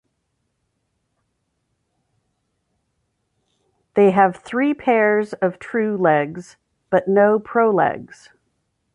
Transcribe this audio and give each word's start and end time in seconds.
They 3.93 4.09
have 4.09 4.37
three 4.37 4.73
pairs 4.73 5.33
of 5.33 5.59
true 5.59 5.95
legs, 5.95 6.57
but 6.89 7.07
no 7.07 7.37
prolegs. 7.39 8.29